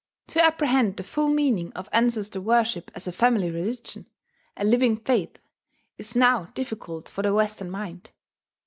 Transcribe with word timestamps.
To 0.29 0.43
apprehend 0.43 0.97
the 0.97 1.03
full 1.03 1.27
meaning 1.27 1.71
of 1.73 1.87
ancestor 1.91 2.41
worship 2.41 2.89
as 2.95 3.05
a 3.05 3.11
family 3.11 3.51
religion, 3.51 4.07
a 4.57 4.65
living 4.65 4.97
faith, 4.97 5.37
is 5.95 6.15
now 6.15 6.45
difficult 6.55 7.07
for 7.07 7.21
the 7.21 7.35
Western 7.35 7.69
mind. 7.69 8.09